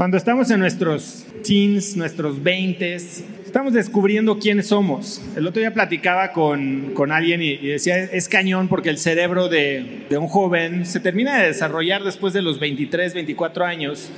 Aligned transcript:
Cuando 0.00 0.16
estamos 0.16 0.50
en 0.50 0.60
nuestros 0.60 1.26
teens, 1.46 1.94
nuestros 1.94 2.42
20, 2.42 2.94
estamos 2.94 3.74
descubriendo 3.74 4.38
quiénes 4.38 4.68
somos. 4.68 5.20
El 5.36 5.46
otro 5.46 5.60
día 5.60 5.74
platicaba 5.74 6.32
con, 6.32 6.94
con 6.94 7.12
alguien 7.12 7.42
y, 7.42 7.58
decía, 7.58 7.98
es 8.04 8.26
cañón 8.26 8.68
porque 8.68 8.88
el 8.88 8.96
cerebro 8.96 9.50
de, 9.50 10.06
de 10.08 10.16
un 10.16 10.26
joven 10.26 10.86
se 10.86 11.00
termina 11.00 11.38
de 11.38 11.48
desarrollar 11.48 12.02
después 12.02 12.32
de 12.32 12.40
los 12.40 12.58
23, 12.58 13.12
24 13.12 13.66
años 13.66 14.10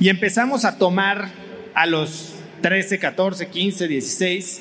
y 0.00 0.08
empezamos 0.08 0.64
a 0.64 0.76
tomar 0.76 1.28
a 1.72 1.86
los 1.86 2.34
13, 2.60 2.98
14, 2.98 3.46
15, 3.46 3.86
16 3.86 4.60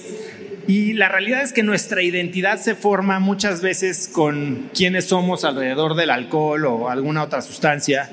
y 0.67 0.91
la 0.93 1.07
realidad 1.07 1.43
es 1.43 1.53
que 1.53 1.63
nuestra 1.63 2.03
identidad 2.03 2.59
se 2.59 2.75
forma 2.75 3.19
muchas 3.19 3.61
veces 3.61 4.09
con 4.11 4.69
quiénes 4.75 5.05
somos 5.05 5.45
alrededor 5.45 5.95
del 5.95 6.09
alcohol 6.09 6.65
o 6.65 6.89
alguna 6.89 7.23
otra 7.23 7.41
sustancia. 7.41 8.09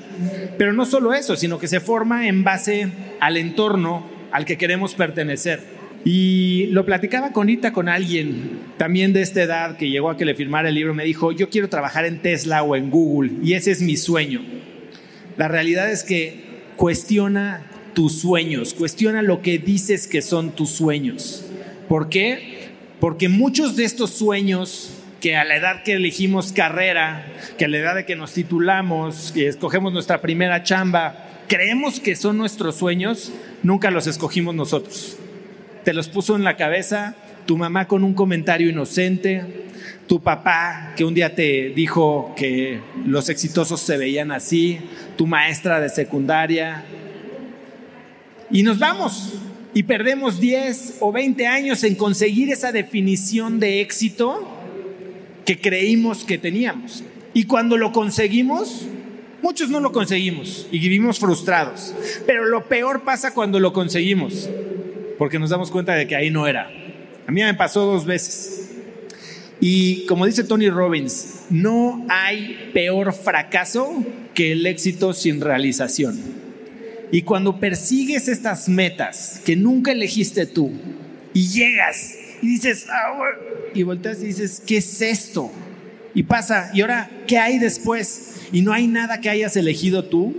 Pero 0.57 0.73
no 0.73 0.85
solo 0.85 1.13
eso, 1.13 1.35
sino 1.35 1.59
que 1.59 1.67
se 1.67 1.79
forma 1.79 2.27
en 2.27 2.43
base 2.43 2.87
al 3.19 3.37
entorno 3.37 4.05
al 4.31 4.45
que 4.45 4.57
queremos 4.57 4.95
pertenecer. 4.95 5.75
Y 6.03 6.67
lo 6.67 6.85
platicaba 6.85 7.31
con 7.31 7.49
Ita, 7.49 7.73
con 7.73 7.89
alguien 7.89 8.59
también 8.77 9.11
de 9.11 9.21
esta 9.21 9.41
edad 9.41 9.75
que 9.77 9.89
llegó 9.89 10.09
a 10.11 10.17
que 10.17 10.25
le 10.25 10.35
firmara 10.35 10.69
el 10.69 10.75
libro, 10.75 10.93
me 10.93 11.03
dijo, 11.03 11.31
yo 11.31 11.49
quiero 11.49 11.67
trabajar 11.67 12.05
en 12.05 12.21
Tesla 12.21 12.61
o 12.61 12.75
en 12.75 12.91
Google 12.91 13.31
y 13.41 13.53
ese 13.53 13.71
es 13.71 13.81
mi 13.81 13.97
sueño. 13.97 14.41
La 15.37 15.47
realidad 15.47 15.91
es 15.91 16.03
que 16.03 16.43
cuestiona 16.75 17.65
tus 17.93 18.19
sueños, 18.19 18.73
cuestiona 18.73 19.23
lo 19.23 19.41
que 19.41 19.57
dices 19.57 20.07
que 20.07 20.21
son 20.21 20.51
tus 20.51 20.69
sueños. 20.69 21.47
¿Por 21.87 22.09
qué? 22.09 22.69
Porque 22.99 23.27
muchos 23.27 23.75
de 23.75 23.85
estos 23.85 24.11
sueños 24.11 24.91
que 25.25 25.35
a 25.35 25.43
la 25.43 25.55
edad 25.55 25.81
que 25.81 25.93
elegimos 25.93 26.51
carrera, 26.51 27.25
que 27.57 27.65
a 27.65 27.67
la 27.67 27.77
edad 27.77 27.95
de 27.95 28.05
que 28.05 28.15
nos 28.15 28.33
titulamos, 28.33 29.31
que 29.33 29.47
escogemos 29.47 29.91
nuestra 29.91 30.21
primera 30.21 30.61
chamba, 30.61 31.15
creemos 31.47 31.99
que 31.99 32.15
son 32.15 32.37
nuestros 32.37 32.75
sueños, 32.75 33.31
nunca 33.63 33.89
los 33.89 34.05
escogimos 34.05 34.53
nosotros. 34.53 35.17
Te 35.83 35.93
los 35.95 36.09
puso 36.09 36.35
en 36.35 36.43
la 36.43 36.57
cabeza 36.57 37.15
tu 37.47 37.57
mamá 37.57 37.87
con 37.87 38.03
un 38.03 38.13
comentario 38.13 38.69
inocente, 38.69 39.65
tu 40.05 40.21
papá 40.21 40.93
que 40.95 41.03
un 41.03 41.15
día 41.15 41.33
te 41.33 41.69
dijo 41.69 42.35
que 42.37 42.79
los 43.03 43.27
exitosos 43.27 43.81
se 43.81 43.97
veían 43.97 44.31
así, 44.31 44.77
tu 45.17 45.25
maestra 45.25 45.79
de 45.79 45.89
secundaria. 45.89 46.83
Y 48.51 48.61
nos 48.61 48.77
vamos, 48.77 49.33
y 49.73 49.81
perdemos 49.81 50.39
10 50.39 50.97
o 50.99 51.11
20 51.11 51.47
años 51.47 51.83
en 51.83 51.95
conseguir 51.95 52.51
esa 52.51 52.71
definición 52.71 53.59
de 53.59 53.81
éxito 53.81 54.54
que 55.45 55.59
creímos 55.59 56.25
que 56.25 56.37
teníamos. 56.37 57.03
Y 57.33 57.45
cuando 57.45 57.77
lo 57.77 57.91
conseguimos, 57.91 58.87
muchos 59.41 59.69
no 59.69 59.79
lo 59.79 59.91
conseguimos 59.91 60.67
y 60.71 60.79
vivimos 60.79 61.19
frustrados. 61.19 61.93
Pero 62.25 62.45
lo 62.45 62.65
peor 62.65 63.03
pasa 63.03 63.33
cuando 63.33 63.59
lo 63.59 63.73
conseguimos, 63.73 64.49
porque 65.17 65.39
nos 65.39 65.49
damos 65.49 65.71
cuenta 65.71 65.93
de 65.93 66.07
que 66.07 66.15
ahí 66.15 66.31
no 66.31 66.47
era. 66.47 66.69
A 67.27 67.31
mí 67.31 67.43
me 67.43 67.53
pasó 67.53 67.85
dos 67.85 68.05
veces. 68.05 68.71
Y 69.61 70.05
como 70.05 70.25
dice 70.25 70.43
Tony 70.43 70.69
Robbins, 70.69 71.45
no 71.49 72.05
hay 72.09 72.71
peor 72.73 73.13
fracaso 73.13 74.03
que 74.33 74.51
el 74.51 74.65
éxito 74.65 75.13
sin 75.13 75.41
realización. 75.41 76.19
Y 77.11 77.21
cuando 77.21 77.59
persigues 77.59 78.27
estas 78.27 78.67
metas 78.67 79.41
que 79.45 79.55
nunca 79.55 79.91
elegiste 79.91 80.45
tú 80.45 80.71
y 81.33 81.47
llegas 81.47 82.15
y 82.41 82.47
dices, 82.47 82.87
ah, 82.89 83.17
y 83.73 83.83
volteas 83.83 84.21
y 84.21 84.27
dices, 84.27 84.61
¿qué 84.65 84.77
es 84.77 85.01
esto? 85.01 85.51
Y 86.13 86.23
pasa, 86.23 86.71
y 86.73 86.81
ahora, 86.81 87.09
¿qué 87.27 87.37
hay 87.37 87.59
después? 87.59 88.47
Y 88.51 88.61
no 88.61 88.71
hay 88.71 88.87
nada 88.87 89.19
que 89.19 89.29
hayas 89.29 89.57
elegido 89.57 90.05
tú. 90.05 90.33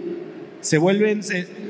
Se 0.60 0.78
vuelven, 0.78 1.20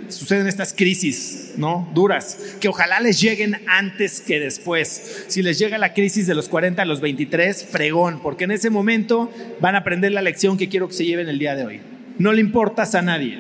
suceden 0.08 0.46
estas 0.46 0.72
crisis, 0.72 1.54
¿no? 1.56 1.90
Duras, 1.92 2.38
que 2.60 2.68
ojalá 2.68 3.00
les 3.00 3.20
lleguen 3.20 3.58
antes 3.66 4.20
que 4.20 4.38
después. 4.38 5.24
Si 5.26 5.42
les 5.42 5.58
llega 5.58 5.76
la 5.76 5.92
crisis 5.92 6.26
de 6.26 6.34
los 6.34 6.48
40 6.48 6.82
a 6.82 6.84
los 6.84 7.00
23, 7.00 7.66
fregón, 7.70 8.20
porque 8.22 8.44
en 8.44 8.52
ese 8.52 8.70
momento 8.70 9.30
van 9.60 9.74
a 9.74 9.78
aprender 9.78 10.12
la 10.12 10.22
lección 10.22 10.56
que 10.56 10.68
quiero 10.68 10.88
que 10.88 10.94
se 10.94 11.04
lleven 11.04 11.28
el 11.28 11.38
día 11.38 11.56
de 11.56 11.66
hoy. 11.66 11.80
No 12.18 12.32
le 12.32 12.40
importas 12.40 12.94
a 12.94 13.02
nadie. 13.02 13.38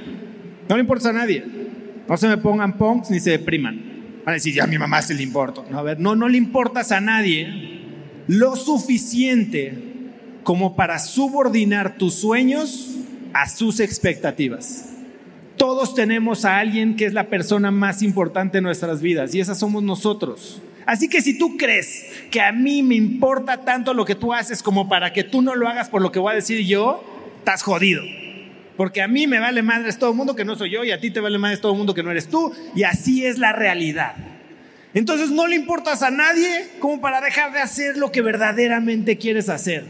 No 0.68 0.76
le 0.76 0.80
importa 0.80 1.10
a 1.10 1.12
nadie. 1.12 1.44
No 2.08 2.16
se 2.16 2.28
me 2.28 2.36
pongan 2.38 2.76
punks 2.76 3.10
ni 3.10 3.20
se 3.20 3.30
depriman. 3.30 3.95
Van 4.26 4.32
a 4.32 4.34
decir, 4.34 4.54
ya 4.54 4.64
a 4.64 4.66
mi 4.66 4.76
mamá 4.76 5.00
se 5.02 5.14
le 5.14 5.22
importa. 5.22 5.62
No, 5.70 5.78
a 5.78 5.82
ver, 5.82 6.00
no, 6.00 6.16
no 6.16 6.28
le 6.28 6.36
importas 6.36 6.90
a 6.90 7.00
nadie 7.00 7.76
lo 8.26 8.56
suficiente 8.56 9.78
como 10.42 10.74
para 10.74 10.98
subordinar 10.98 11.96
tus 11.96 12.14
sueños 12.14 12.96
a 13.32 13.48
sus 13.48 13.78
expectativas. 13.78 14.90
Todos 15.56 15.94
tenemos 15.94 16.44
a 16.44 16.58
alguien 16.58 16.96
que 16.96 17.06
es 17.06 17.12
la 17.12 17.28
persona 17.28 17.70
más 17.70 18.02
importante 18.02 18.58
en 18.58 18.64
nuestras 18.64 19.00
vidas 19.00 19.32
y 19.32 19.38
esa 19.38 19.54
somos 19.54 19.84
nosotros. 19.84 20.60
Así 20.86 21.08
que 21.08 21.22
si 21.22 21.38
tú 21.38 21.56
crees 21.56 22.06
que 22.32 22.40
a 22.40 22.50
mí 22.50 22.82
me 22.82 22.96
importa 22.96 23.64
tanto 23.64 23.94
lo 23.94 24.04
que 24.04 24.16
tú 24.16 24.32
haces 24.32 24.60
como 24.60 24.88
para 24.88 25.12
que 25.12 25.22
tú 25.22 25.40
no 25.40 25.54
lo 25.54 25.68
hagas 25.68 25.88
por 25.88 26.02
lo 26.02 26.10
que 26.10 26.18
voy 26.18 26.32
a 26.32 26.34
decir 26.34 26.66
yo, 26.66 27.04
estás 27.38 27.62
jodido. 27.62 28.02
Porque 28.76 29.02
a 29.02 29.08
mí 29.08 29.26
me 29.26 29.38
vale 29.38 29.62
madres 29.62 29.98
todo 29.98 30.10
el 30.10 30.16
mundo 30.16 30.36
que 30.36 30.44
no 30.44 30.54
soy 30.56 30.70
yo 30.70 30.84
y 30.84 30.90
a 30.90 31.00
ti 31.00 31.10
te 31.10 31.20
vale 31.20 31.38
madres 31.38 31.60
todo 31.60 31.72
el 31.72 31.78
mundo 31.78 31.94
que 31.94 32.02
no 32.02 32.10
eres 32.10 32.28
tú. 32.28 32.52
Y 32.74 32.82
así 32.82 33.24
es 33.24 33.38
la 33.38 33.52
realidad. 33.52 34.14
Entonces 34.94 35.30
no 35.30 35.46
le 35.46 35.56
importas 35.56 36.02
a 36.02 36.10
nadie 36.10 36.68
como 36.78 37.00
para 37.00 37.20
dejar 37.20 37.52
de 37.52 37.60
hacer 37.60 37.96
lo 37.96 38.12
que 38.12 38.22
verdaderamente 38.22 39.18
quieres 39.18 39.48
hacer. 39.48 39.84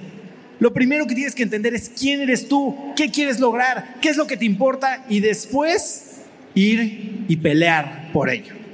Lo 0.58 0.72
primero 0.72 1.06
que 1.06 1.14
tienes 1.14 1.34
que 1.34 1.42
entender 1.42 1.74
es 1.74 1.90
quién 1.90 2.20
eres 2.22 2.48
tú, 2.48 2.92
qué 2.96 3.10
quieres 3.10 3.38
lograr, 3.40 3.96
qué 4.00 4.08
es 4.08 4.16
lo 4.16 4.26
que 4.26 4.36
te 4.36 4.46
importa 4.46 5.04
y 5.08 5.20
después 5.20 6.22
ir 6.54 7.24
y 7.28 7.36
pelear 7.36 8.10
por 8.12 8.30
ello. 8.30 8.65